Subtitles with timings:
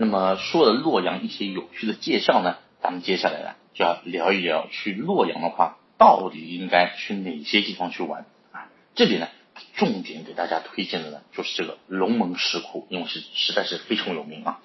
[0.00, 8.70] 那么说了洛阳一些有趣的介绍呢，咱们接下来呢就要聊一聊去洛阳的话，到底应该去哪些地方去玩啊？
[8.94, 9.26] 这里呢，
[9.74, 14.60] 重点给大家推荐的呢就是这个龙门石窟，因为是实在是非常有名啊。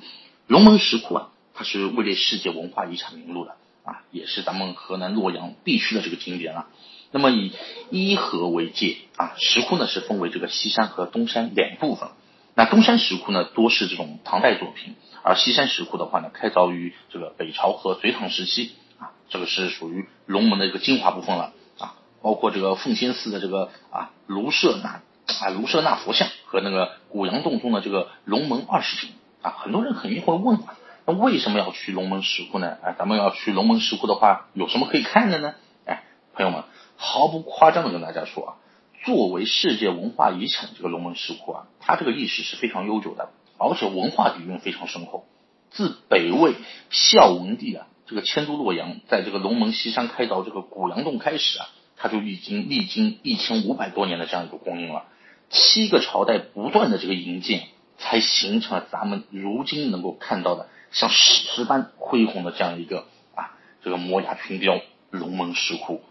[0.46, 6.68] 龙门石窟啊，它是位列世界文化遗产名录的啊，也是咱们河南洛阳必去的这个景点了。
[7.10, 7.54] 那么以
[7.90, 12.10] 伊河为界啊，石窟呢是分为这个西山和东山两部分。
[12.56, 25.02] 那东山石窟呢，多是这种唐代作品，而西山石窟的话呢，开凿于这个北朝和隋唐时期啊，这个是属于龙门的一个精华部分了啊，包括这个奉先寺的这个啊卢舍那
[25.46, 30.76] 啊卢舍那佛像和那个古阳洞中的这个龙门二十品啊，很多人肯定会问啊，
[31.08, 32.78] 那为什么要去龙门石窟呢？
[32.84, 35.56] 哎，咱们要去龙门石窟的话，有什么可以看的呢？
[35.88, 36.04] 哎，
[36.36, 36.64] 朋友们，
[36.98, 38.54] 毫不夸张的跟大家说啊。
[39.04, 45.26] 作为世界文化遗产，这个龙门石窟啊，它这个历史是非常悠久的，而且文化底蕴非常深厚。
[45.72, 46.54] 自北魏
[46.90, 55.04] 孝文帝啊，这个迁都洛阳，在这个龙门西山开凿这个古阳洞开始啊，它就已经历经一千五百多年的这样一个光阴了。
[55.50, 57.64] 七个朝代不断的这个营建，
[57.98, 63.52] 才形成了咱们如今能够看到的像史诗般恢宏的这样一个啊，
[63.84, 64.80] 这个摩崖群雕
[65.12, 66.02] 龙门石窟。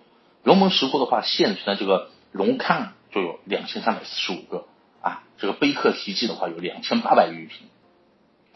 [0.43, 2.11] 龙门石窟的话，现存的这个。
[2.33, 4.67] 龙龛就有两千三百四十五个
[5.03, 7.69] 啊，这个碑刻题记的话有两千八百余品，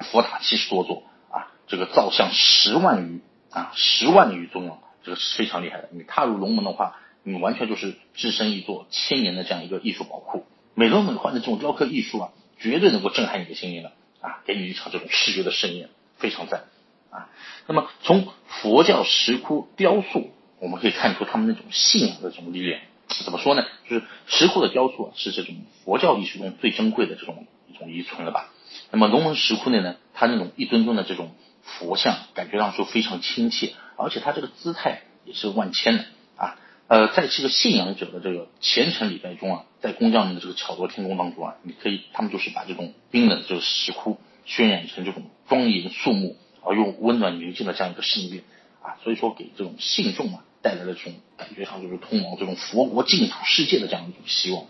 [0.01, 5.89] 佛塔七十多座啊，这个造像十万余啊，十万余尊啊，这个是非常厉害的。
[5.93, 16.65] 你踏入龙门的话，你完全就是置身一座千年的这样一个艺术宝库，美轮美奂的这种雕刻艺术啊，绝对能够震撼你的心灵的啊，给你一场这种视觉的盛宴，非常赞
[17.11, 17.29] 啊。
[17.67, 22.81] 那么从佛教石窟雕塑，我们可以看出他们那种信仰的这种力量。
[23.09, 23.65] 怎么说呢？
[23.89, 25.55] 就是石窟的雕塑是这种
[25.85, 28.53] 佛教艺术中最珍贵的这种一种遗存了吧。
[28.91, 36.05] 那么龙门石窟内呢，它那种一尊尊的这种佛像，感觉上就非常亲切，而且它这个姿态也是万千的
[36.37, 36.59] 啊。
[36.89, 48.43] 呃，在这个信仰者的这个虔诚礼拜中啊，在工匠们的这个巧夺天工当中啊，你可以他们就是把这种冰冷的这个石窟渲染成这种庄严肃穆而又温暖宁静的这样一个圣殿
[48.83, 48.99] 啊。
[49.03, 50.45] 所以说，给这种信众啊。
[50.67, 54.65] 带来的这种感觉上就是通往这种佛国净土世界的这样一种希望。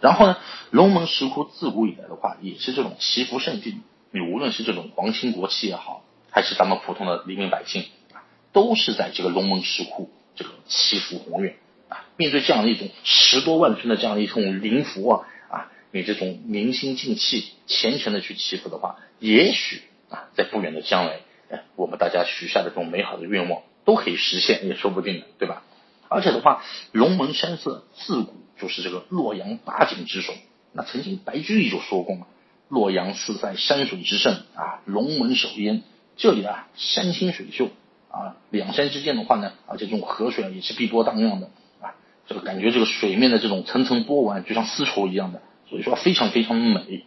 [0.00, 0.36] 然后呢，
[0.70, 3.80] 龙门石窟自古以来的话，也是这种祈福圣地。
[4.12, 7.86] 你无论是这种皇亲国戚也好，还是咱们普通的黎民百姓，
[8.52, 11.56] 都是在这个龙门石窟这个祈福宏愿
[11.88, 12.06] 啊。
[12.16, 21.18] 面对这样的一种十多万尊的这样一种灵符啊啊，你这种明心静气、虔诚的去祈福的话，也许啊，在不远的将来，
[21.50, 23.62] 哎，我们大家许下的这种美好的愿望。
[23.84, 25.62] 都可以实现，也说不定的，对吧？
[26.08, 26.62] 而且的话，
[26.92, 30.34] 龙门山色自古就是这个洛阳八景之首。
[30.72, 32.26] 那曾经白居易就说过嘛
[32.68, 35.82] ：“洛阳四塞山水之胜啊，龙门首焉。”
[36.16, 37.70] 这里啊，山清水秀
[38.10, 41.48] 啊，两山之间的话呢，而且这种河水啊也是碧波荡漾的
[41.80, 41.94] 啊，
[42.26, 47.06] 这个感觉这个水面的这种层层波纹就像丝绸一样的，所以说非常非常美，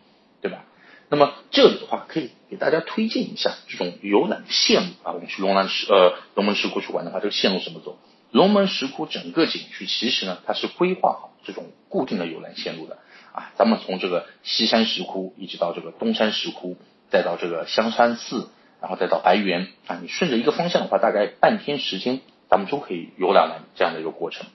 [1.10, 5.14] 那么这里的话，可以给大家推荐一下这种游览线路啊。
[5.14, 7.98] 我们去龙南石呃龙门石窟去玩的话，这个线路怎么走？
[8.32, 12.98] 龙门石窟整个景区其实呢，它是规划好这种固定的游览线路的
[13.32, 13.52] 啊。
[13.56, 16.76] 咱们从这个西山石窟一直到这个东山石窟，
[17.10, 18.50] 再到这个香山寺，
[18.82, 24.48] 然后再到白猿啊，你顺着一个方向的话，大概半天时间，咱们都可以游览完这样的一个过程，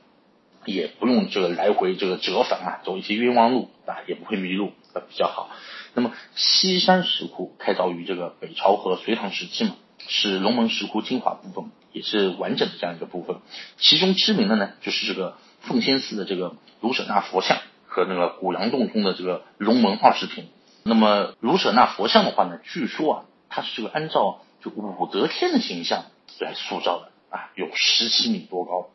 [0.65, 5.51] 也不用这个来回这个折返啊，走一些冤枉路啊，也不会迷路，啊比较好。
[5.95, 9.75] 那么西山石窟开凿于这个北朝和隋唐时期嘛，
[10.07, 13.39] 是龙门石窟精华部分，也是完整的这样一个部分。
[13.79, 20.49] 其中知名的呢，就是这个奉先寺的这个卢舍那佛像和那个古阳洞中的这个龙门二十品。
[20.83, 26.05] 那么卢舍那佛像的话呢，据说啊，它是这个按照就武则天的形象
[26.39, 28.91] 来塑造的啊，有十七米多高。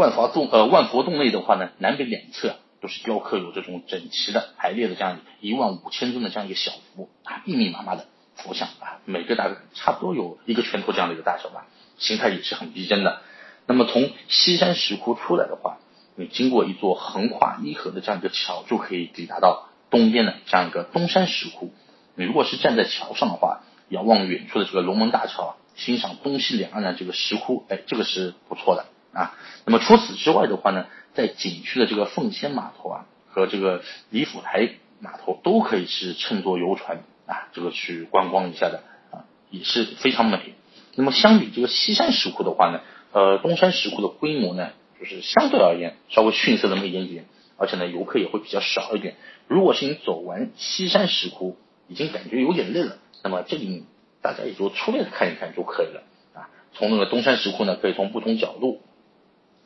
[0.00, 2.56] 万佛洞呃万佛洞内的话呢，南北两侧。
[2.82, 8.06] 都是雕刻有这种整齐的排列的这样一万五千尊的这样一个小佛啊，密密麻麻的
[8.36, 11.66] 佛像啊，每个大概差不多有一个拳头这样的一个大小吧，
[11.98, 13.20] 形态也是很逼真的。
[13.66, 15.76] 那么从西山石窟出来的话，
[16.16, 21.74] 你经过一座横跨伊河的这样一个桥，就可以抵达到东边的这样一个东山石窟。
[22.14, 23.60] 你如果是站在桥上的话，
[23.90, 29.36] 遥望远处的这个龙门大桥，欣赏东西两岸的这个石窟，哎，这个是不错的啊。
[29.64, 30.86] 那么除此之外的话呢？
[31.12, 34.70] 在景区的这个奉先码头啊，和这个李府台
[35.00, 40.54] 码头都可以是乘坐游船啊，这个去观光一下的啊，也是非常美。
[40.94, 42.80] 那么相比这个西山石窟的话呢，
[43.10, 44.70] 呃，东山石窟的规模呢，
[45.00, 47.24] 就是相对而言稍微逊色那么一点点，
[47.56, 49.16] 而且呢，游客也会比较少一点。
[49.48, 51.56] 如果是你走完西山石窟，
[51.88, 53.84] 已经感觉有点累了，那么这里
[54.22, 56.04] 大家也就粗略的看一看就可以了
[56.34, 56.46] 啊。
[56.72, 58.80] 从那个东山石窟呢，可以从不同角度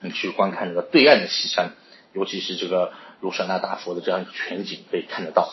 [0.04, 1.72] 你去观看这个对岸的西山，
[2.12, 5.50] 尤其是这个如山那大佛的这样一个全景可以看得到，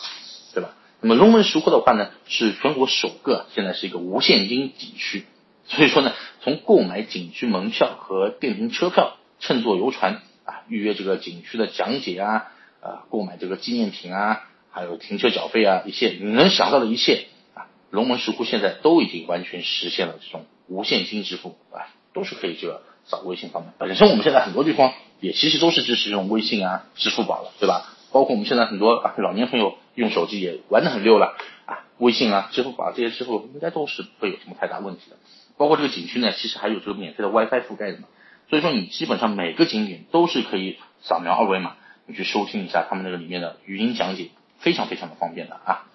[0.52, 0.74] 对吧？
[1.00, 5.24] 那么龙门石窟的话呢，是全国首个现在是一个无现金景区，
[5.66, 6.12] 所以说呢，
[6.42, 12.52] 从购买景区门票和电瓶车票，乘坐游船啊，预约这个景区的讲解啊，
[12.82, 23.72] 啊，购买这个纪念品啊，还有停车缴费啊，一切你能想到的一切啊，龙门石窟现在都已经完全实现了这种无现金支付啊，都是可以这个扫微信方面。
[23.78, 27.94] 本身我们现在很多地方也其实都是支持这种微信啊、支付宝了，对吧？
[28.12, 31.34] 包括我们现在很多啊老年朋友用手机也玩的很溜了
[31.64, 35.16] 啊，微信啊、支付宝这些支付应该都是不会有什么太大问题的。
[35.56, 38.08] 包括这个景区呢，其实还有这个免费的 WiFi 覆盖的嘛，
[38.50, 41.76] 所以说你基本上每个景点都是可以扫描二维码，
[42.06, 45.86] 你去收听一下他们那个里面的语音讲解，非常非常的方便的啊。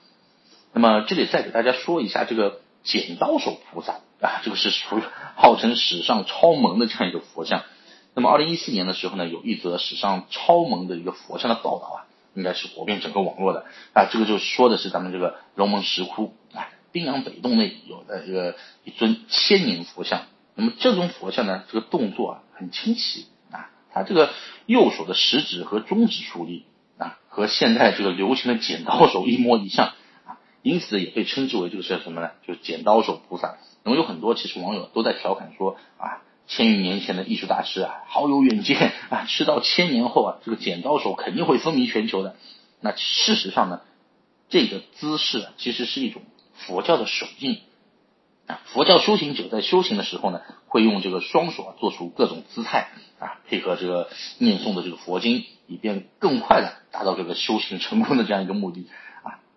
[0.73, 5.01] 那么这里再给大家说一下这个剪刀手菩萨啊，这个是属于
[5.35, 7.63] 号称史上超萌的这样一个佛像。
[8.15, 11.97] 那么二零一四年的时候呢，有一则史上超萌的一个佛像的报道啊。
[12.33, 20.21] 应该是火遍整个网络的啊，这个就说的是咱们这个龙门石窟啊，宾阳北洞内有的这个一尊千年佛像。
[20.53, 24.29] 那么这种佛像呢，这个动作啊很清奇啊，它这个
[24.67, 26.65] 右手的食指和中指竖立
[26.99, 29.93] 啊，和现在这个流行的剪刀手一模一样，
[30.61, 32.31] 因此也被称之为这个是什么呢？
[32.47, 33.57] 就是剪刀手菩萨。
[33.83, 36.23] 那么有很多其实网友都在调侃说啊。
[36.49, 39.25] 千余年前的艺术大师啊，好有远见啊！
[39.25, 42.37] 吃到千年后啊，这个剪刀手肯定会风靡全球的。
[42.79, 43.81] 那事实上呢，
[44.47, 46.21] 这个姿势啊，其实是一种
[46.53, 47.59] 佛教的手印
[48.45, 48.61] 啊。
[48.63, 54.07] 佛教修行者在修行的时候呢，会用这个双手啊，做出各种姿态啊，配合这个
[54.37, 58.87] 念诵的这个佛经，以便更快的达到这个修行成功的这样一个目的。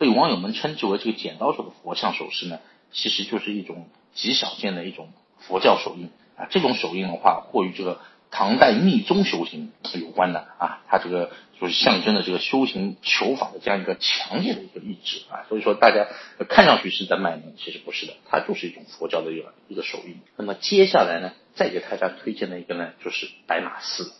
[0.00, 2.58] 被网友们称之为这个剪刀手的佛像手势呢，
[2.90, 6.08] 其实就是一种极少见的一种佛教手印。
[6.38, 8.00] 啊，这种手印的话，或与这个
[8.30, 16.06] 唐代密宗修行有关的啊，它这个就是象征的这个修行求法的这样一个强烈的一个意志啊，所以说大家
[16.48, 20.18] 看上去是在卖萌，其实不是的，它就是一种佛教的一个一个手印。
[20.38, 24.10] 那么接下来呢，再给大家推荐的一个呢，就是白马寺。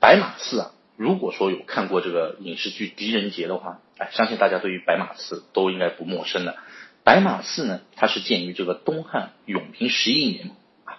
[0.00, 6.58] 白马寺啊，如果说有看过这个影视剧《狄仁杰》的话，哎，相信大家对于白马寺都应该不陌生的。
[7.04, 10.50] 白马寺呢，它是建于这个东汉永平十一年。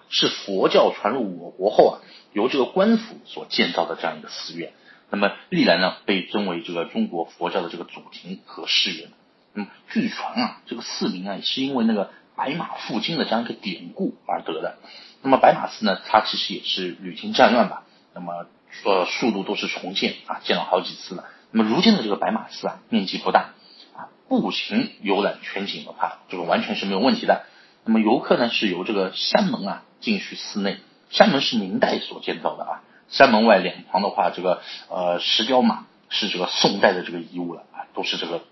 [0.08, 1.94] 是佛教传入我国后啊，
[2.32, 4.72] 由这个官府所建造的这样一个寺院。
[5.08, 9.08] 那么历来呢，被尊为这个中国佛教的这个祖庭和寺院。
[9.54, 14.78] 那么据传啊，这个寺名啊，是因为那个白马负荆的这样一个典故而得的。
[15.22, 17.84] 那么白马寺呢，它其实也是屡经战乱吧，
[18.14, 18.48] 那么
[18.84, 21.24] 呃，速度都是重建啊，建了好几次了。
[21.50, 23.50] 那么如今的这个白马寺啊，面积不大
[23.94, 27.44] 啊，步行游览全景的话，这个完全是没有问题的。
[27.84, 29.82] 那么游客呢，是由这个山门啊。
[30.02, 30.78] 进去寺内，
[31.10, 32.82] 山门是明代所建造的啊。
[33.08, 38.42] 山门外两旁的话，这个呃石雕马是这个宋代的这个遗物了啊，都是这个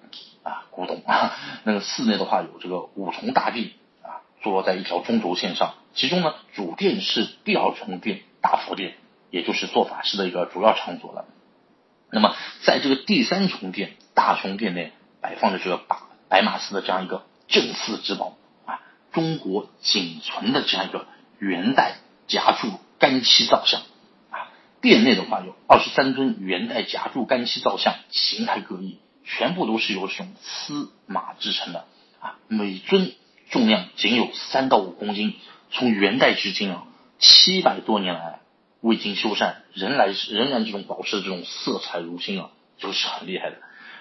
[0.44, 1.37] 啊古董啊。
[1.64, 3.70] 那个寺内的话有这个五重大殿
[4.00, 8.94] 啊，坐落在一条中轴线上，其中呢主殿是第二重殿大佛殿，
[9.30, 11.26] 也就是做法事的一个主要场所了。
[12.10, 12.34] 那么
[12.64, 15.96] 在这个第三重殿大雄殿内摆放着这个白
[16.28, 18.80] 白马寺的这样一个镇寺之宝啊，
[19.12, 21.06] 中国仅存的这样一个。
[21.40, 21.94] 元代
[22.26, 22.68] 夹柱
[22.99, 23.80] 干漆造像
[24.28, 31.87] 啊，殿内的话有二十三尊元代夹柱干漆造像，形态各异，全部都是由这种丝马制成的
[32.20, 33.14] 啊，每尊
[33.49, 35.34] 重量仅有三到五公斤，
[35.70, 36.84] 从元代至今啊，
[37.18, 38.40] 七百多年来
[38.80, 43.56] 未经修缮，仍然仍然这种保持这种色彩如新啊，这个是很厉害的。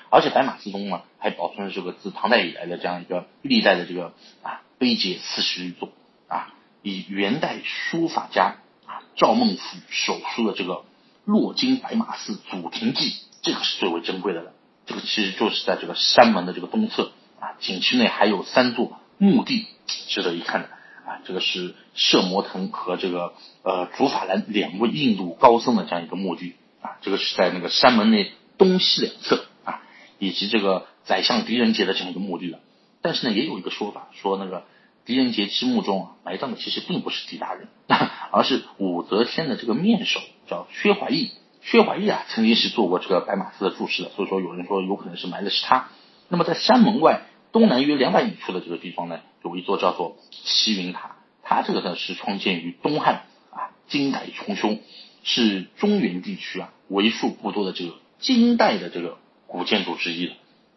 [0.09, 5.89] 而且白马寺中呢，还保存了这个自唐代以来的这样一个历代的这个啊碑碣四十余座
[6.27, 6.53] 啊。
[6.81, 8.55] 以元代书法家
[8.85, 10.73] 啊赵孟俯手书的这个
[11.25, 14.53] 《洛金白马寺祖庭记》，这个是最为珍贵的了。
[14.85, 19.67] 这个其实就是在这个山门的这个东侧啊，景区内还有三座墓地
[20.07, 20.69] 值得一看的
[21.09, 21.19] 啊。
[21.25, 26.97] 这个是摄摩腾和这个呃竺法兰两位印度高僧的这样一个墓地啊。
[27.01, 29.81] 这个是在那个山门内东西两侧啊，
[30.19, 32.59] 以及这个宰相狄仁杰的这样一个墓地了。
[33.01, 34.63] 但是呢，也有一个说法说那个。
[35.05, 37.67] 狄仁杰之墓中啊，埋葬的其实并不是狄大人，
[38.31, 41.31] 而是武则天的这个面首，叫薛怀义。
[41.63, 45.87] 薛怀义啊，曾经是做过这个白马寺的住持的，所以说有人说有可能是埋的是他。
[46.27, 54.77] 那么在山门外东南约两百米处的这个地方呢，有一座叫做齐云塔，它这个呢是创建于东汉啊，金代重修，
[55.23, 60.33] 是中原地区啊为数不多的这个金代的这个古建筑之一了。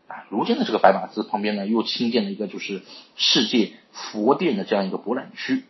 [0.09, 2.83] 啊，如今的这个白马寺旁边呢，又新建了一个就是
[3.17, 5.65] 世界佛殿的这样一个博览区。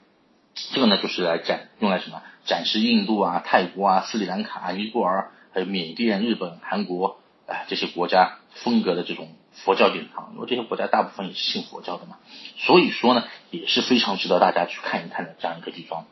[0.54, 12.16] 这个呢，就是来展用来什么展示印度啊、泰国啊、斯里兰卡、尼泊尔，还有缅甸、日本、韩国，啊，这些国家风格的这种佛教殿堂，因为这些国家大部分也是信佛教的嘛，
[12.58, 16.06] 所以说呢，也是非常值得大家去看一看的这样一个地方。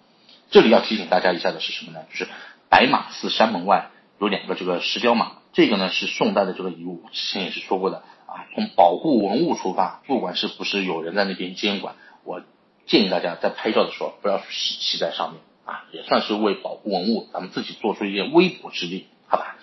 [0.50, 2.00] 这里要提醒大家一下的是什么呢？
[2.10, 2.28] 就是
[2.68, 8.46] 白马寺山门外有两个这个石雕马，这个呢是宋代的这个遗物，之前也是说过的啊。
[8.54, 11.94] 从保护文物出发，不管是不是有人在那边监管，
[12.24, 12.42] 我。
[12.86, 19.54] 建议大家在拍照的时候不要去骑在上面啊，也算是为保护文物，咱们自己做出一点微薄之力，好吧？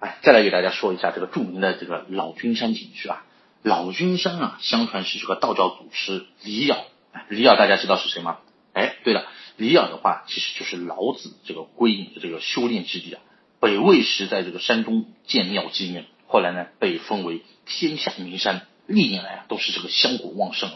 [0.00, 3.22] 哎，再来给大家说一下这个著名的这个老君山景区啊。
[3.62, 6.86] 老君山啊，相传是这个道教祖师李杳。
[7.28, 8.38] 李杳大家知道是谁吗？
[8.72, 9.26] 哎，对了，
[9.58, 13.20] 李杳的话其实就是老子这个归隐的这个修炼之地啊。
[13.60, 20.70] 北魏时在这个山中建庙纪念，后来呢被封为天下名山，历年来啊都是这个香火旺盛。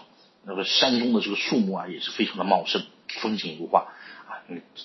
[0.45, 3.95] 那个山中的这个树木啊，也是非常的茂盛，风景如画。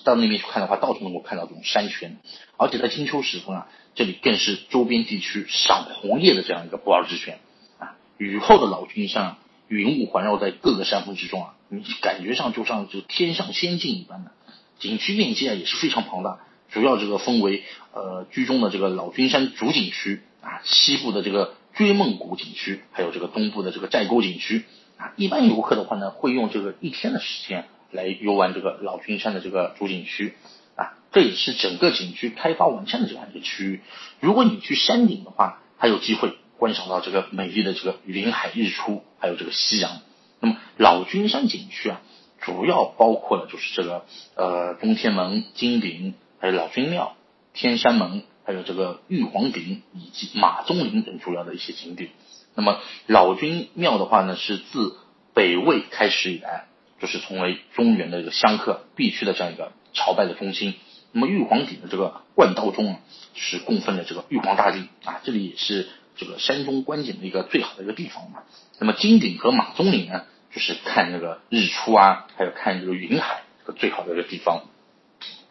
[0.04, 2.18] 到那边去看的话，到处能够看到这种山泉，
[2.56, 7.38] 而且在金秋时分啊，这里更是周边地区赏红叶的这样一个不二之选
[7.78, 7.96] 啊。
[8.16, 9.36] 雨后的老君山，
[9.68, 14.32] 云雾环绕在各个山峰之中啊，你感觉上就像这天上仙境一般的。
[14.78, 16.40] 景区面积啊也是非常庞大，
[16.70, 17.62] 主要这个分为
[17.92, 24.64] 呃居中的这个老君山主景区啊，西部的这个追梦谷景区，还有这个东部的这个寨沟景区
[24.96, 25.12] 啊。
[25.16, 30.34] 一般游客的话呢，会用这个一天的时间来游玩这个老君山的这个主景区
[30.76, 33.80] 啊，这也是整个景区开发完善的这样一个区域。
[34.20, 40.00] 如果你去山顶的话，还有机会观赏到这个美丽的这个云海日出，还有这个夕阳。
[40.40, 42.00] 那么老君山景区啊，
[42.40, 44.04] 主要包括了就是这个
[44.34, 47.16] 呃中天门、金顶，还有老君庙、
[47.52, 52.10] 天山门，还有这个玉皇顶以及马鬃陵等主要的一些景点。
[52.54, 54.96] 那么老君庙的话呢，是自
[55.34, 56.66] 北魏开始以来，
[57.00, 60.74] 就是成为中原的一个香客必去的这样一个朝拜的中心。
[61.12, 63.00] 那么玉皇顶的这个冠道中啊，
[63.34, 68.42] 是供奉的这个玉皇大帝啊，这里也是这个山中观景的一个最好的一个地方嘛。
[68.78, 74.62] 那么金顶和马鬃岭呢，就是看那个日出啊，还有看这个云海这个最好的一个地方。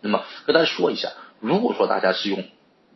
[0.02, 2.46] 那么跟大家说一下，如果说大家是用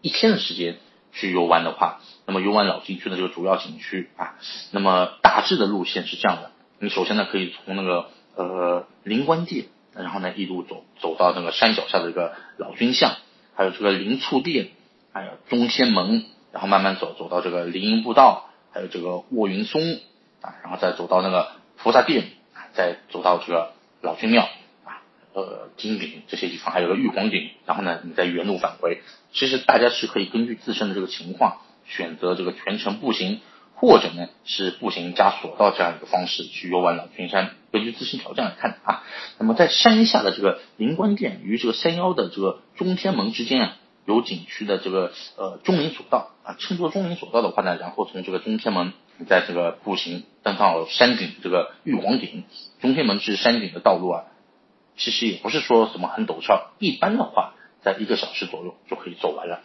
[0.01, 0.77] 一天的时间。
[1.15, 4.33] 去游玩的话，那么游玩老景区的这个主要景区啊，
[4.71, 13.15] 那么大致的路线是这样的：你首先呢可以从那个呃灵官殿，然后呢一路走走到那个山脚下的一个老君像，
[13.55, 14.69] 还有这个灵簇殿，
[15.11, 19.81] 还有中天门，然后慢慢走走到这个灵荫步道，还有这个卧云松
[20.41, 22.25] 啊，然后再走到那个菩萨殿，
[22.73, 24.43] 再走到这个老君庙
[24.85, 25.01] 啊。
[25.33, 29.01] 呃，金顶这些地方，还有个玉皇顶，然后呢，你再原路返回。
[29.31, 33.41] 其实大家是可以根据自身的这个情况，选择这个全程步行，
[33.73, 39.03] 或者呢是步行加索道这样一个方式去游玩老君山，根据自身条件来看啊。
[39.39, 43.75] 那么在山下的这个灵官殿与这个山腰的这个中天门之间啊，
[44.05, 48.93] 有景区的这个呃中林索道啊，乘坐中林索道的话呢，然后从这个中天门，
[49.27, 52.43] 在这个步行登到山顶这个玉皇顶，
[52.79, 54.23] 中天门至山顶的道路啊。
[54.95, 59.61] 其实也不是说什么很陡峭，一般的话，在一个小时左右就可以走完了。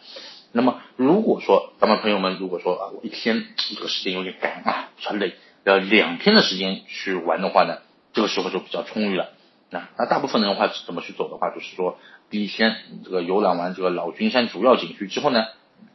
[0.51, 5.35] 那么，如果说咱们朋友们如果说啊，我一天这个时间有点赶啊，比较累，
[5.65, 7.77] 要两天的时间去玩的话呢，
[8.13, 9.29] 这个时候就比较充裕了。
[9.69, 11.97] 那那大部分人的话怎么去走的话，就是说
[12.29, 15.45] 第一天这个游览完这个老君山主要景区之后呢，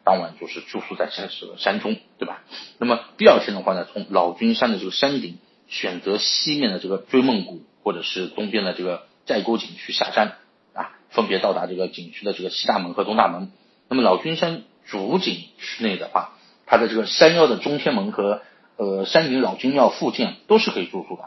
[0.04, 2.42] 当晚就是住宿在山这个山中，对吧？
[2.78, 9.06] 那么第二天的话呢，从老君山的这个山顶选择西面的这个追梦谷，或者是东边的这个。
[9.26, 10.36] 寨沟景区下山
[10.74, 13.50] 啊，分别到达这个景区的这个西大门和东大门。
[13.88, 16.34] 那么老君山主景区内的话，
[16.66, 18.42] 它的这个山腰的中天门和
[18.76, 21.22] 呃山顶老君庙附近都是可以住宿的。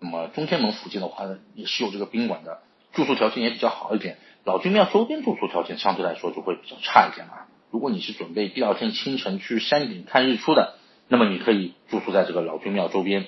[0.00, 2.60] 那么中天门附近的话呢，也是有这个宾馆的，
[2.92, 4.18] 住宿条件也比较好一点。
[4.44, 7.46] 老君庙周边住宿条件相对来说就会比较差一点啊。
[7.70, 10.74] 如果你是准备第二天清晨去山顶看日出的，
[11.08, 13.26] 那么你可以住宿在这个老君庙周边。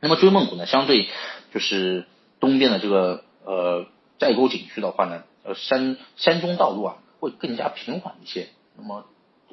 [0.00, 1.08] 那么追梦谷呢，相对
[1.52, 2.06] 就是。
[2.40, 3.86] 东边的这个呃
[4.18, 8.48] 寨沟景区的话呢，呃山山中道路啊会更加平缓一些。
[8.76, 9.06] 那么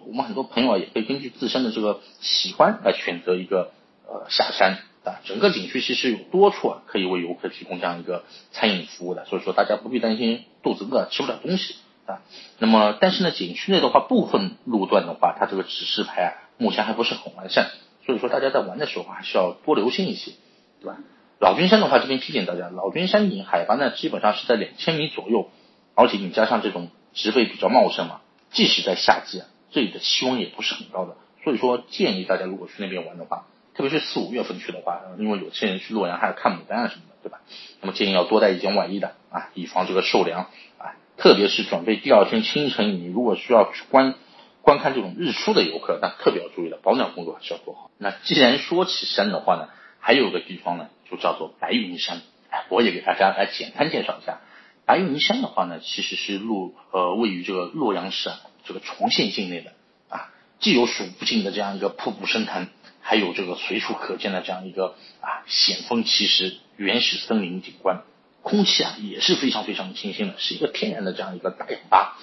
[0.06, 3.72] 我们很多朋友啊也可以根据自身的这个喜欢来选择一个
[4.06, 5.20] 呃下山啊。
[5.24, 12.22] 整个景区其实有多处啊可以为游客提供这样一个餐饮服务的，所以说大家不必担心肚子饿吃不了东西啊。
[12.60, 17.72] 那么但是呢景区内的话部分路段的话，它这个指示牌啊目前还不是很完善，
[18.06, 20.34] 所以说大家在玩的时候还是要多留心一些，
[20.80, 20.98] 对吧？
[21.40, 25.50] 老君山的话，这边提醒大家，老君山顶海拔呢基本上是在两千米左右，
[25.96, 37.42] 而且你加上这种植被比较茂盛嘛，即使在夏季啊，这里的气温也不是很高的，所以说建议大家如果去那边玩的话，特别是四五月份去的话，因为有些人去洛阳还要看牡丹啊什么的，对吧？
[37.82, 40.48] 那么建议要多带一件外衣的啊，以防这个受凉
[40.78, 40.96] 啊。
[41.18, 44.16] 特别是准备第二天清晨，你如果需要去观
[44.62, 47.92] 观看这种日出的游客，那特别要注意的保暖工作还是要做好。
[47.98, 52.22] 那既然说起山的话呢，还有个地方呢，就叫做白云山。
[52.50, 54.42] 哎，我也给大家来简单介绍一下。
[54.86, 59.74] 白云山的话呢，其实是洛呃位于这个洛阳市啊这个崇县境内的
[60.10, 62.68] 啊，既有数不尽的这样一个瀑布深潭，
[63.02, 68.04] 还有这个随处可见的这样一个啊险峰奇石、原始森林景观，
[68.42, 72.18] 空气啊也是非常非常清新的，是一个天然的这样一个大氧吧。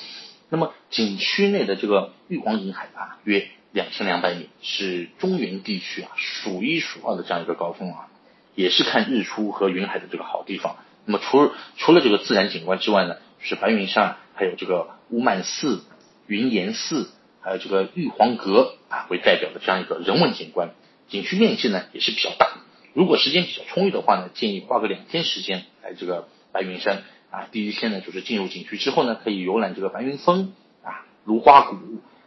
[0.49, 8.09] 那么景区内的这个玉皇营海拔约两千两百米，是中原地区啊数一数二的这样一个高峰啊，
[8.55, 10.77] 也是看日出和云海的这个好地方。
[11.05, 15.85] 那么除除了这个自然景观之外呢，是白云山，还有这个乌曼寺、
[16.27, 20.75] 云岩寺，还有这个玉皇阁啊为代表的这样一个人文景观。
[21.09, 22.49] 景区面积呢也是比较大，
[22.93, 27.03] 如果时间比较充裕的话呢，建议花个两天时间来这个白云山。
[27.31, 31.77] 啊，第一天呢，就是进入景区之后呢，可以游览这个白云峰啊、芦花谷，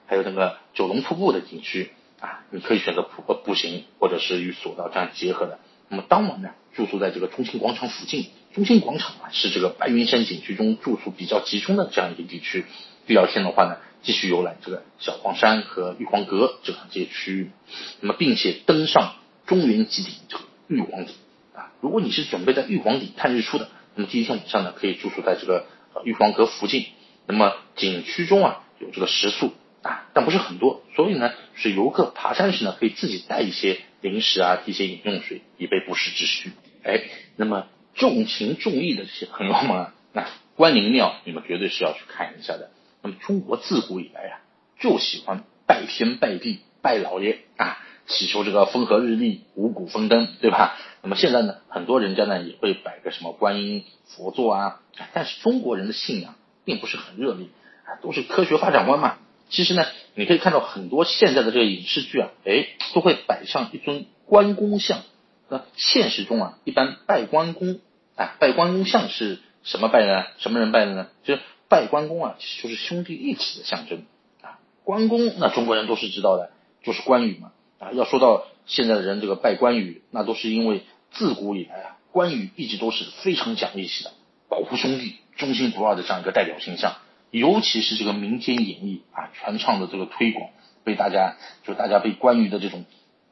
[0.05, 1.89] 还有那个九龙瀑布的景区
[2.19, 2.43] 啊。
[2.51, 5.57] 你可以选择步步行，或者是与索道这样结合的。
[5.89, 8.27] 那么当晚呢，住宿在这个中心广场附近。
[8.53, 12.65] 中心广场啊，是这个白云山景区中住宿比较集中的这样一个地区。
[13.07, 17.51] 第二天的话呢，继续游览这个小黄山和玉皇阁这两街区域。
[17.99, 19.15] 那么，并且登上
[19.45, 21.15] 中原极顶这个玉皇顶
[21.53, 21.71] 啊。
[21.81, 23.69] 如果你是准备在玉皇顶看日出的。
[23.93, 25.65] 那么第一天晚上呢，可以住宿在这个
[26.05, 26.85] 玉皇阁附近。
[27.27, 36.53] 那么景区中啊有这个食宿啊，但不是很多，所以呢是游客爬山时呢可以自己带一些零食啊、一些饮用水，以备不时之需。
[36.85, 37.01] 哎，
[37.35, 42.71] 那么重情重义的这些朋友们啊，那关灵庙你们绝对是要去看一下的。
[43.01, 44.39] 那么中国自古以来啊，
[44.79, 47.77] 就喜欢拜天拜地拜老爷啊。
[48.07, 50.75] 祈求这个风和日丽、五谷丰登，对吧？
[51.01, 54.81] 那么现在呢，很多人家呢也会摆个什么观音佛座啊，
[55.13, 56.35] 但是中国人的信仰
[56.65, 57.47] 并不是很热烈
[57.85, 59.17] 啊，都是科学发展观嘛。
[59.49, 59.85] 其实呢，
[60.15, 65.03] 你可以看到很多现在的这个影视剧啊，哎，都会摆上一尊关公像。
[65.47, 67.79] 那现实中啊，一般拜关公
[68.15, 70.25] 啊，拜关公像是什么拜呢？
[70.39, 71.07] 什么人拜的呢？
[71.23, 74.03] 就是拜关公啊，其实就是兄弟义气的象征
[74.41, 74.59] 啊。
[74.83, 76.51] 关公那中国人都是知道的，
[76.83, 77.53] 就是关羽嘛。
[77.79, 84.11] 啊，要说到现在的人这个拜关羽，那都是因为自古以来啊，关羽一直都是非常讲义气的，
[84.49, 86.97] 保护兄弟、忠心不二的这样一个代表形象。
[87.31, 90.49] 尤其是这个民间演绎啊，传唱的这个推广，
[90.83, 92.83] 被大家就大家被关羽的这种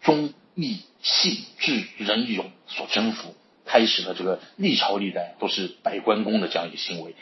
[0.01, 7.15] 忠义信智仁勇所征服，开始了这个历朝历代都是拜关公的这样一个行为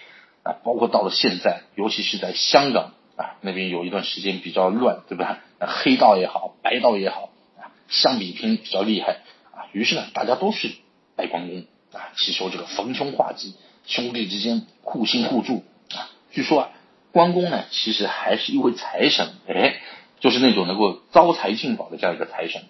[0.47, 2.93] 啊，包括到了现在，尤其是在香港。
[3.17, 5.39] 啊，那边有一段时间比较乱，对吧？
[5.59, 9.65] 黑道也好，白道也好，啊，相比拼比较厉害啊。
[9.71, 10.69] 于是呢，大家都是
[11.15, 11.65] 拜关公
[11.99, 13.55] 啊，祈求这个逢凶化吉，
[13.87, 15.63] 兄弟之间互信互助
[15.95, 16.11] 啊。
[16.31, 16.69] 据说啊，
[17.11, 19.81] 关公呢，其实还是一位财神，哎，
[20.19, 22.65] 就是那种能够招财进宝的这样一个财神。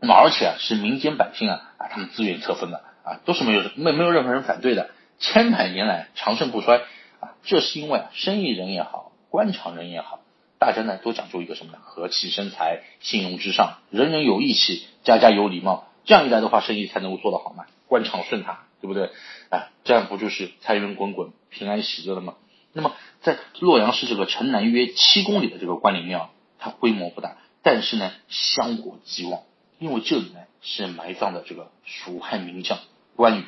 [0.00, 6.82] 那么，而且啊，是民间百姓啊啊，他们自愿册封的啊，都是没有没没有任何人反对的，千百年来长盛不衰
[7.20, 7.34] 啊。
[7.42, 9.12] 这是因为啊，生意人也好。
[9.30, 10.20] 官场人也好，
[10.58, 11.78] 大家呢都讲究一个什么呢？
[11.82, 15.86] 和气生财，信用至上，人人有义气，家家有礼貌。
[16.06, 19.10] 这样一来的话，生意才能够做得好嘛，官场顺塔，对不对？
[19.50, 22.36] 哎，这样不就是财源滚滚、平安喜乐了吗？
[22.72, 29.42] 那么，在洛阳市这个城南约七公里的这个关林庙，它规模不大，但是呢香火极旺，
[29.78, 32.78] 因为这里呢是埋葬的这个蜀汉名将
[33.14, 33.44] 关羽，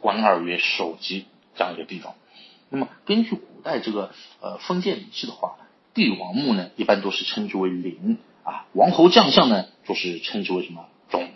[0.00, 2.14] 关二爷首级这样一个地方。
[2.68, 5.56] 那么，根据古代这个呃封建礼制的话，
[5.94, 11.28] 帝王墓呢一般都是称之为陵啊，王侯将相呢就是称之为什么冢，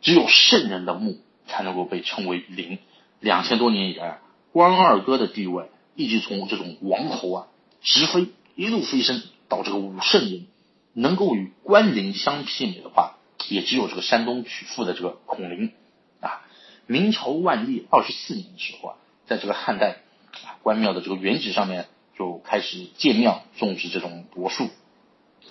[0.00, 2.78] 只有圣人的墓才能够被称为陵。
[3.20, 4.20] 两千多年以来，
[4.52, 5.64] 关二哥的地位
[5.96, 7.46] 一直从这种王侯啊
[7.82, 10.46] 直飞，一路飞升到这个武圣人，
[10.92, 13.16] 能够与关陵相媲美的话，
[13.48, 15.72] 也只有这个山东曲阜的这个孔林啊。
[16.88, 18.96] 明朝万历二十四年的时候啊，
[19.26, 19.98] 在这个汉代
[20.44, 20.56] 啊。
[20.62, 24.68] 关庙的这个原址上面就开始建庙，种植这种柏树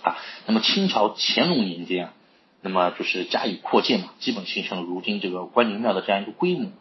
[0.02, 0.18] 啊。
[0.48, 2.14] 那么清朝乾隆年间啊，
[2.62, 6.72] 那么就是加以扩建嘛，基本形成了如今这个关灵庙的这样一个规模。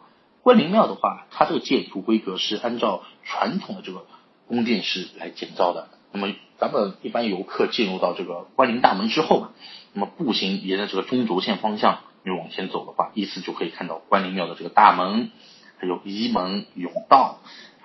[0.41, 4.05] 关灵庙的话，它这个建筑规格是按照传统的这个
[4.47, 5.89] 宫殿式来建造的。
[6.11, 9.49] 那么咱们一般游客进入到这个关灵大门之后嘛，
[9.93, 15.31] 那么步行沿着这个中轴线方向你往前走的话，依次就可以看到关灵庙的这个大门，
[15.77, 17.39] 还有仪门、甬道。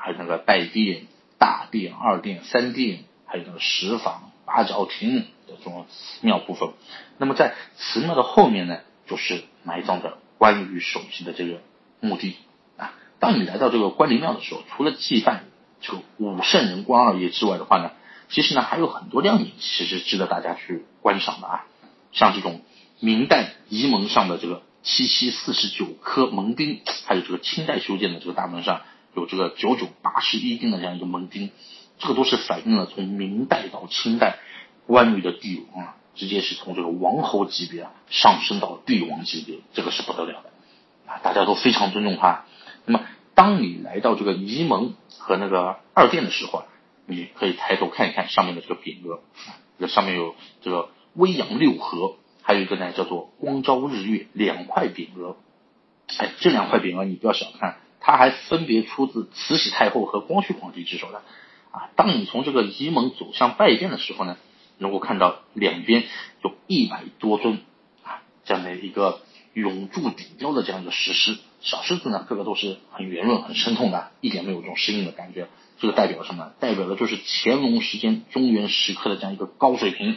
[0.04, 1.06] 还有那个带殿、
[1.38, 6.70] 大殿、二殿、三殿，还有那个石坊、八角亭的这种寺庙部分。
[7.18, 11.60] 那么在寺庙的后面呢，就是埋葬的关羽首级的这个
[12.00, 12.34] 墓地
[12.76, 12.94] 啊。
[13.20, 15.44] 当你来到这个关林庙的时候，除了祭拜
[15.80, 17.92] 这个武圣人关二爷之外的话呢，
[18.32, 21.64] 其实呢还有很多亮点，其实值得大家去观赏的啊。
[22.10, 22.62] 像这种
[22.98, 28.80] 明代沂门上的这个七七四十九颗门钉，还有这个清代修建的这个大门上
[29.14, 31.50] 有这个九九八十一钉的这样一个门钉，
[31.98, 34.38] 这个都是反映了从明代到清代
[34.86, 35.94] 关羽的帝王啊。
[36.14, 40.50] 直接是从这个王侯级别啊上升到帝王级别，这个是不得了的
[41.10, 41.16] 啊！
[41.22, 42.44] 大家都非常尊重他。
[42.84, 46.66] 那么，当你来到这个沂门和那个二殿的时候啊，
[47.12, 49.20] 你可以抬头看一看上面的这个匾额，
[49.78, 55.36] 这上面有这个威扬六合，还有一个呢叫做光昭日月两块匾额。
[56.18, 61.22] 哎，这两块匾额你不要小看，它还分别出自慈禧太后和光绪皇帝之手的
[61.70, 61.90] 啊！
[61.96, 64.36] 当你从这个沂门走向拜殿的时候呢？
[64.78, 66.02] 能够看到两边
[66.42, 67.60] 有一百多尊
[68.02, 69.20] 啊这样的一个
[69.52, 75.46] 永驻顶雕的这样一个石狮，小狮子呢个个都是很圆润、很生动的，一点没有这种生硬的感觉。
[75.82, 76.52] 这个代表什么？
[76.60, 80.16] 代表的就是乾隆时间中原石刻的这样一个高水平。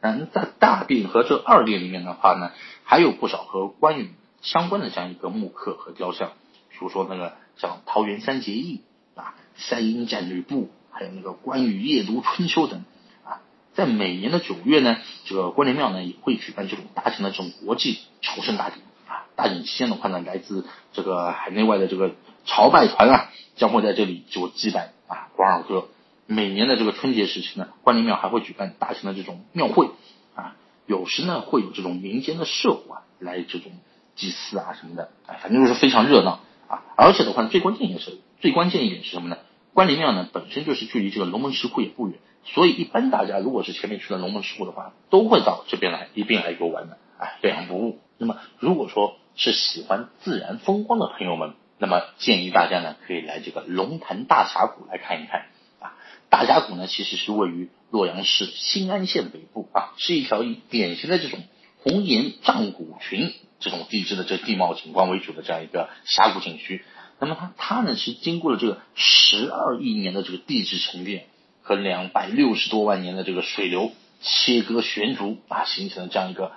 [0.00, 2.52] 嗯，在大殿和这二殿里面的话呢，
[2.84, 6.30] 还有不少和关羽相关的这样一个木刻和雕像，
[6.70, 8.80] 比如说那个像桃园三结义
[9.14, 12.82] 啊、三英战吕布，还有那个关羽夜读春秋等。
[13.26, 13.42] 啊
[13.74, 14.96] 在每年的九月呢，
[15.26, 19.28] 这个关灵庙呢也会举办这种大型的这种国际朝圣大典啊。
[19.36, 22.14] 大典期间的话呢，来自这个海内外的这个
[22.48, 25.88] 朝拜团啊，将会在这里就祭拜啊关二哥。
[26.26, 29.90] 每年的这个春节时期呢，关林庙还会举办大型的这种庙会
[30.34, 30.56] 啊，
[30.86, 33.70] 有时呢会有这种民间的社火啊来这种
[34.16, 36.82] 祭祀啊什么的，哎，反正就是非常热闹啊。
[36.96, 39.36] 而且的话，最关键也是最关键一点是什么呢？
[39.74, 42.18] 关林庙呢本身就是距离这个龙门石窟也不远。
[42.44, 47.98] 所以，一般大家如果是前面去了龙门石窟的话，都会到这边来一并来游玩的，哎，两不误。
[48.16, 55.46] 那么，如果说是喜欢自然风光的朋友们，那么建议大家呢可以来这个龙潭大峡谷来看一看
[55.80, 55.94] 啊。
[56.28, 61.42] 大峡谷呢其实是位于洛阳市新安县北部啊，是一条以典型的这种
[61.82, 66.84] 红岩障谷群这种地质的这地貌景观为主的这样一个峡谷景区。
[67.20, 71.26] 那么它它呢是经过了这个十二亿年的这个地质沉淀。
[71.60, 76.52] 和两百六十多万年的这个水流切割悬竹啊，形成了这样一个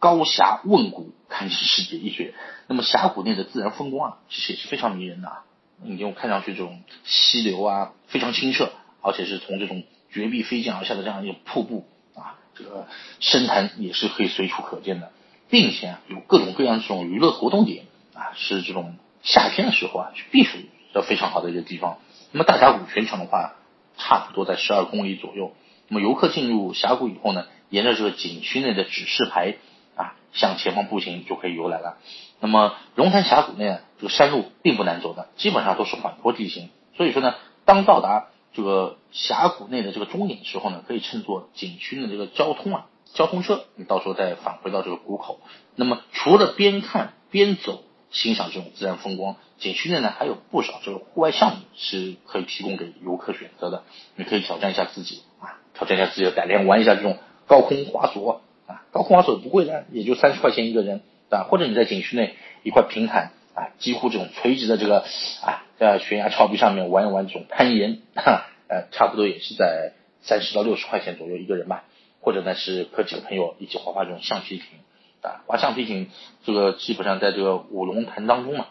[0.00, 2.34] 高峡问谷，堪称世界一绝。
[2.66, 5.44] 那么峡谷内的自然风光啊，其实也是非常迷人的啊。
[5.82, 8.70] 你就看上去这种溪流啊，非常清澈，
[9.02, 12.86] 而且是从这种绝壁飞溅而下的这样一个瀑布啊，这个
[13.20, 15.12] 深潭也是可以随处可见的，
[15.50, 17.84] 并且啊，有各种各样这种娱乐活动点
[18.14, 20.58] 啊，是这种夏天的时候啊去避暑
[20.92, 21.98] 的非常好的一个地方。
[22.32, 23.54] 那么大峡谷全长的话。
[23.98, 25.54] 差不多在十二公里左右。
[25.88, 29.56] 那么游客进入峡谷以后呢，沿着这个景区内的指示牌，
[30.36, 31.98] 向前方步行就可以游览了。
[32.38, 36.70] 那么龙潭峡谷内这个山路并不难走的，基本上都是缓坡地形。
[36.96, 45.40] 所以说呢，当到达这个峡谷内的这个终点的时候呢，可以乘坐景区的这个交通啊，交通车，你到时候再返回到这个谷口。
[45.74, 47.82] 那么除了边看边走。
[48.08, 53.82] 欣赏这种自然风光，景区内呢还有不少这个户外项目是可以提供给游客选择的。
[54.14, 57.18] 你可以挑战一下自己啊，挑战一下自己的胆量，玩一下这种
[57.48, 58.42] 高空滑索。
[58.96, 61.44] 高空滑索不贵的，也就三十块钱一个人啊。
[61.50, 65.00] 或者你在景区内一块平坦啊，几乎这种垂直的这个
[65.44, 71.84] 啊，在悬崖峭壁上面玩一玩这种攀岩，哈，呃，差不多也是在三十到六十块钱左右一个人吧。
[72.22, 74.64] 或者呢是和几个朋友一起滑滑这种橡皮艇。
[75.20, 76.08] 啊，滑橡皮艇
[76.46, 78.66] 这个基本上在这个五龙潭当中嘛，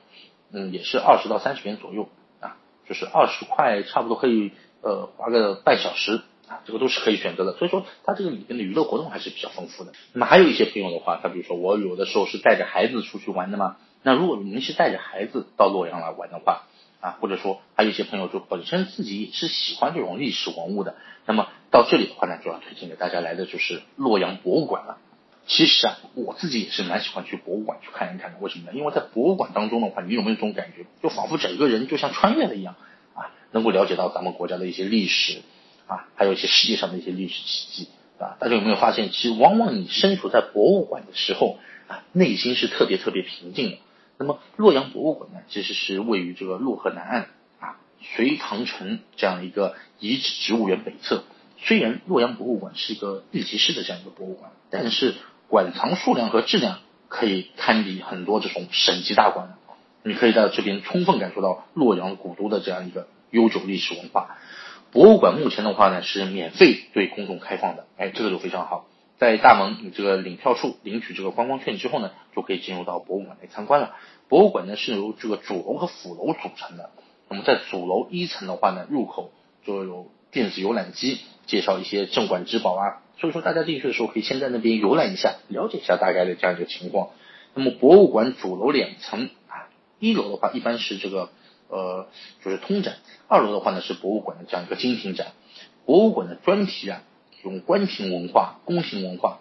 [0.51, 2.09] 嗯，也是二十到三十元左右
[2.39, 2.57] 啊，
[2.89, 7.53] 就是二十块差不多可以呃滑个半小时啊，这个都是可以选择的。
[7.53, 9.93] 所以说它这个里边的娱乐活动还是比较丰富的。
[10.13, 16.63] 那么还有一些朋友的话，他比如说我有的时候是带着孩子出去玩的嘛，那如果您是带着孩子到洛阳来玩的话
[17.01, 24.97] 啊，或者说还有一些朋友就本身自己也是喜欢这种历史文物的，那么到这里的话呢，就要推荐给大家来的就是洛阳博物馆了。
[25.47, 28.39] 其实啊，我自己也是蛮喜欢去博物馆去看一看的。
[28.39, 28.71] 为什么呢？
[28.73, 30.87] 因为在博物馆当中的话，你有没有这种感觉？
[31.03, 32.73] 就仿佛整个人就像穿越了一样
[33.13, 35.43] 啊，能够了解到咱们国家的一些历史
[35.87, 38.37] 啊，还有一些世界上的一些历史奇迹啊。
[38.39, 43.77] 大家有没有发现，其实往往你身处在博物馆的时候啊，内心是特别特别平静的。
[44.17, 47.21] 那么洛阳博物馆呢，其实是位于这个洛河南岸
[47.59, 51.23] 啊，隋唐城这样一个遗址植物园北侧。
[51.57, 55.15] 虽然洛阳博物馆是一个地级市的这样一个博物馆，但是
[55.47, 59.57] 馆藏数量和质量可以堪比很多这种省级大馆，
[60.03, 64.37] 你可以在这边充分感受到洛阳古都的这样一个悠久历史文化。
[64.95, 68.87] 博物馆目前的话呢是免费对公众开放的，哎，这个就非常好。
[69.17, 73.93] 在大门你这个领票处领取这个观光券之后呢，就可以进入到博物馆来参观了。
[74.29, 76.91] 博物馆呢是由这个主楼和辅楼组成的。
[77.27, 79.31] 那么在主楼一层的话呢，入口
[79.65, 83.01] 就有电子游览机，介绍一些镇馆之宝啊。
[83.19, 87.09] 所以说大家进去的时候可以先在那边游览一下，了解一下大概的这样一个情况。
[87.53, 89.67] 那么博物馆主楼两层啊，
[89.99, 91.31] 一楼的话一般是这个
[91.69, 92.07] 呃
[92.43, 92.97] 就是通展，
[93.27, 95.33] 二楼的话呢是博物馆的这样一个精品展。
[95.85, 97.01] 博物馆的专题啊，
[97.43, 99.39] 用宫廷文化、宫廷文化，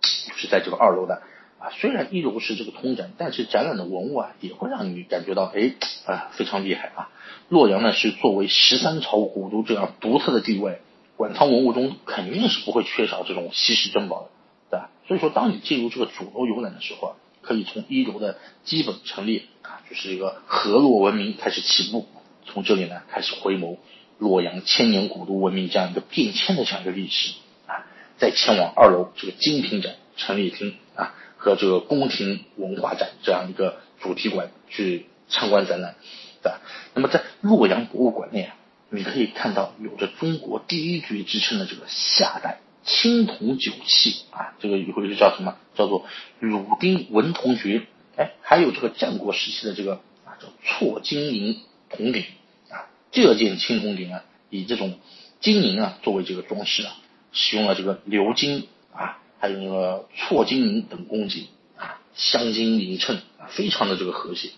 [0.00, 1.22] 就是在这个二楼的
[1.58, 1.70] 啊。
[1.70, 5.74] 虽然一楼是这个通展，但是展览的文物啊，也会让你感觉到哎
[6.06, 7.10] 啊非常厉害啊。
[7.48, 10.80] 洛阳呢是作为十三朝古都这样独特的地位，
[11.16, 14.28] 馆藏文物中肯定是不会缺少这种稀世珍宝的，
[14.70, 14.90] 对吧？
[15.08, 22.06] 所以说，当你进入这个主楼游览的时候啊，可以从一楼的基本陈列啊，就是一个河洛文明开始起步，
[22.46, 23.76] 从这里呢开始回眸。
[24.18, 27.32] 洛阳千年古都文明这样一个变迁的这样一个历史
[27.66, 27.86] 啊，
[28.18, 35.94] 再前往二楼这个精品展陈列厅啊和这个宫廷文化展这样一个主题馆去参观展览，
[36.42, 36.60] 对吧？
[36.92, 38.56] 那么在洛阳博物馆内啊，
[38.90, 45.56] 你可以看到有着中国第一绝之称的这个夏代青铜酒器啊，这个以后就叫什么？
[45.74, 46.06] 叫做
[46.38, 47.86] 汝丁文铜爵。
[48.16, 52.24] 哎，还有这个战国时期的这个啊叫错金银铜鼎
[52.70, 52.90] 啊。
[53.12, 54.98] 这件青铜鼎啊，以这种
[55.40, 56.96] 金银啊作为这个装饰啊，
[57.32, 64.50] 使用了这个鎏金啊，还有那个错金银等工艺啊，镶金银称啊，非常的这个和谐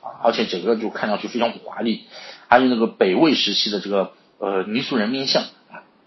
[0.00, 2.04] 啊，而且整个就看上去非常华丽。
[2.48, 5.44] 还有那个北魏时期的这个呃泥塑人面像，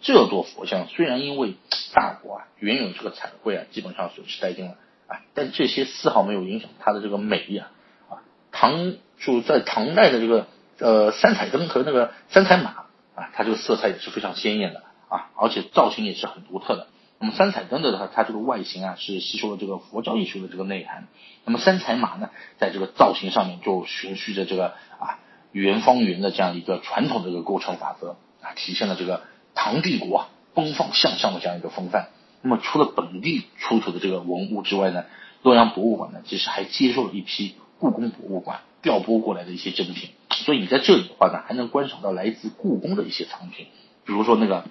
[0.03, 1.55] 这座佛像虽然因为
[1.95, 4.75] 大国啊原有这个彩绘啊基本上损失殆尽了
[5.07, 7.71] 啊，但这些丝毫没有影响它的这个美丽啊
[8.09, 10.45] 啊，唐就在唐代的这个。
[10.79, 12.71] 呃，三彩灯和那个三彩马
[13.15, 16.87] 啊，它这个色彩也是非常鲜艳的啊，而且造型也是很独特的。
[17.19, 21.07] 那么三彩灯的它它这个外形啊，是吸收了这个佛教艺术的这个内涵。
[21.45, 25.19] 那么三彩马呢，在这个造型上面就循序着这个啊
[25.51, 29.21] 圆方圆的这样一个传统的这个构成法则啊，体现了这个
[29.55, 32.09] 唐帝国啊奔放向上的这样一个风范。
[32.41, 35.05] 那么除了本地出土的这个文物之外呢，
[35.41, 40.09] 洛阳博物馆呢，其实还接受了一批故宫博物馆调拨过来的一些珍品。
[40.29, 43.67] 所以你在这里的话呢，还能观赏到来自故宫的一些藏品，
[44.05, 44.65] 比如说那个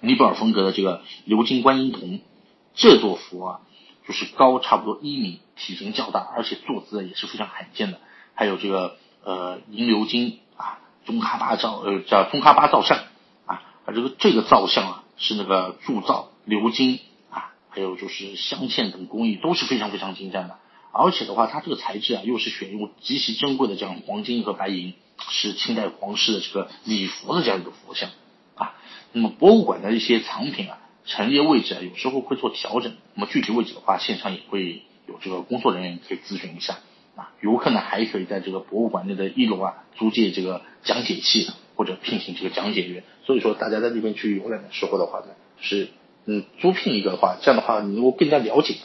[0.00, 2.20] 尼泊尔风格的这个鎏金观音铜，
[2.74, 3.60] 这座佛啊，
[4.08, 7.98] 就是高差不多一米，体型较大，而且坐姿也是非常罕见的。
[8.34, 12.98] 还有这个呃银鎏金啊，宗喀巴造呃叫宗喀巴造像
[13.84, 20.58] 啊，这个这个造像啊是那个铸造鎏金啊，还有就是镶嵌等工艺都是非常非常精湛的。
[20.92, 24.92] 而且的话，它这个材质啊，又是选用极其珍贵的这样黄金和白银，
[25.30, 28.10] 是清代皇室的这个礼佛的这样一个佛像
[28.56, 28.74] 啊。
[29.12, 32.94] 那么博物馆的一些藏品啊，陈列位置啊，有时候会做调整。
[33.14, 36.78] 那么具体位置的话，现场也会有这个工作人员可以咨询一下
[37.16, 37.32] 啊。
[37.40, 43.04] 游客呢，还可以在这个博物馆内的一楼啊，租借这个讲解器的或者聘请这个讲解员。
[43.24, 45.26] 所以说，大家在那边去游览的时候的话呢，
[45.60, 45.88] 是
[46.26, 48.76] 嗯租聘一个的话，这样的话你能够更加了解。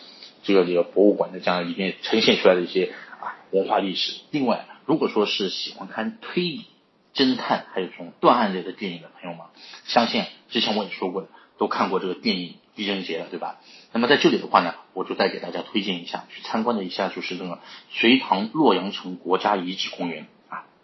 [0.44, 4.14] 这个这个博物馆的这样里面呈现出来的一些啊文化历史。
[4.32, 6.66] 另外，如果说是喜欢看推理、
[7.14, 9.46] 侦探还有这种断案类的电影的朋友们，
[9.86, 13.60] 相信之前我也说过的，都看过这个电影《狄仁杰》了，对吧？
[13.92, 17.60] 那么在这里的话呢，我就再给大家推荐一下，去参观的一下就是这个
[17.92, 20.28] 隋唐洛阳城国家遗址公园，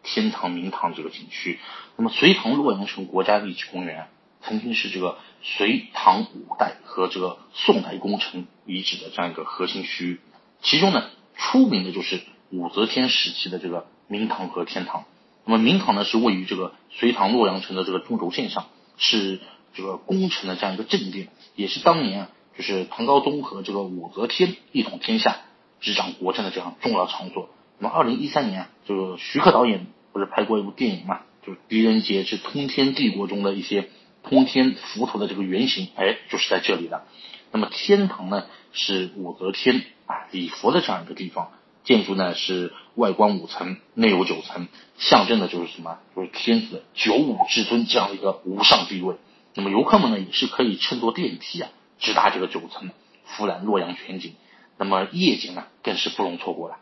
[0.03, 1.59] 天堂明堂这个景区。
[1.97, 4.07] 那么隋唐洛阳城国家地质公园。
[4.45, 10.19] 曾经是这个隋唐五代和这个宋代工程遗址的这样一个核心区域，
[10.61, 15.05] 其中呢出名的就是武则天时期的这个明堂和天堂。
[15.45, 18.65] 那么明堂呢是位于这个隋唐洛阳城的这个中轴线上，
[18.97, 19.39] 是
[19.73, 25.37] 这个宫城的这样一个正殿，也是当年啊就是唐高宗和这个武则天一统天下、
[25.79, 27.47] 执掌国政的这样重要场所。
[27.83, 33.89] 那么二零一三年啊，这个徐克导演不是拍过一部电影嘛，就是狄仁杰是通天帝国中的一些。
[34.23, 37.03] 通天浮屠的这个原型，哎，就是在这里的。
[37.51, 41.51] 那么天堂呢，是武则天啊礼佛的这样一个地方。
[41.83, 45.97] 建筑呢是外观五层，内有九层，象征的就是什么？
[46.15, 49.15] 就是天子九五至尊这样一个无上地位。
[49.55, 51.69] 那么游客们呢，也是可以乘坐电梯啊，
[51.99, 52.91] 直达这个九层，
[53.25, 54.35] 俯览洛阳全景。
[54.77, 56.77] 那么夜景呢，更是不容错过了。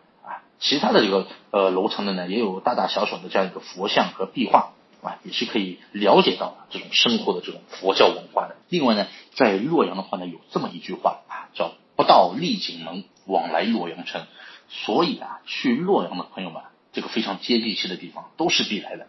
[0.61, 4.71] 其他的这个呃楼层的呢，也有大大小小的这样一个佛像和壁画。
[5.03, 8.55] 啊，也是可以了解到这种生活的这种佛教文化的。
[8.69, 14.27] 另外呢，在洛阳的话呢，有这么一句话啊，叫“不到丽景门，往来洛阳城”。
[14.69, 16.61] 所以啊，去洛阳的朋友们，
[16.93, 19.07] 这个非常接地气的地方都是必来的。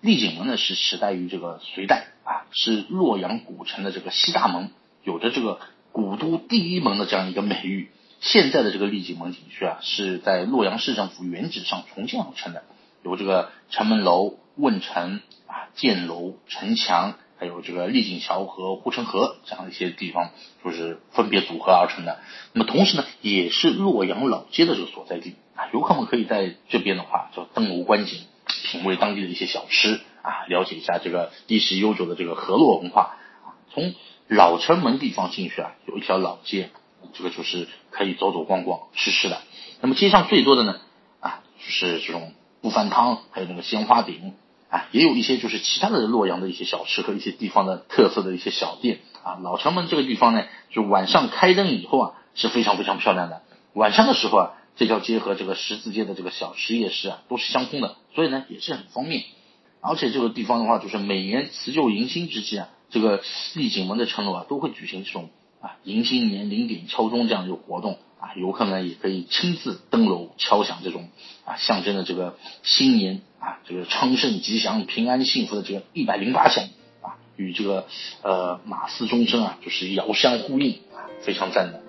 [0.00, 4.70] 丽景门呢是始代于这个隋代啊，是洛阳古城的这个西大门，
[5.04, 5.60] 有着这个
[5.92, 7.90] 古都第一门的这样一个美誉。
[8.20, 12.64] 现在的这个丽景门景区啊，是在洛阳市政府原址上重建而成的，
[13.04, 20.30] 有这个城门楼、问城啊、箭楼、城墙，还有这个丽景桥和护城河这样一些地方，
[20.64, 22.18] 就是分别组合而成的。
[22.52, 28.20] 那么同时呢，也是洛阳老街的这个所在地啊，游客们可以在这边的话，就登楼观景，
[28.64, 33.16] 品味当地的一些小吃啊，了解一下这个历史悠久的这个河洛文化。
[33.72, 33.94] 从
[34.26, 36.70] 老城门地方进去啊，有一条老街。
[37.14, 39.40] 这个就是可以走走逛逛吃吃的。
[39.80, 40.80] 那么街上最多的呢
[41.20, 44.34] 啊，就是这种不饭汤，还有那个鲜花饼
[44.68, 49.38] 啊，也有一些就是其他的洛阳的一些小吃和一些地方的特色的一些小店啊。
[49.42, 53.42] 老城门这个地方呢，就晚上开灯以后啊，是非常非常漂亮的。
[53.74, 59.22] 晚上的时候啊，这条街和这个十字街的这个小吃夜市啊，都是相通的，所以呢也是很方便。
[59.80, 63.22] 而且这个地方的话，就是每年辞旧迎新之际啊，这个
[63.54, 65.30] 丽景门的城楼啊，都会举行这种。
[65.60, 71.08] 啊，迎新年零点敲钟这样一个活动啊，游客呢也可以亲自登楼敲响这种
[71.44, 76.64] 啊，象征的这个新年啊，这个昌盛吉祥、平安幸福的这个一百零八响
[77.02, 77.86] 啊，与这个
[78.22, 81.87] 呃马嘶钟声啊，就是遥相呼应啊，非常赞的。